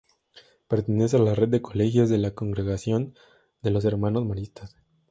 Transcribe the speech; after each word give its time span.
Pertenece 0.67 1.17
a 1.17 1.19
la 1.19 1.35
red 1.35 1.47
de 1.49 1.61
colegios 1.61 2.09
de 2.09 2.17
la 2.17 2.31
Congregación 2.31 3.13
de 3.61 3.69
los 3.69 3.85
Hermanos 3.85 4.25
Maristas. 4.25 4.75